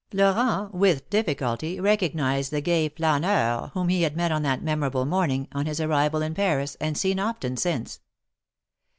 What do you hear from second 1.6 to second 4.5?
recognized the gay flaneur whom he had met on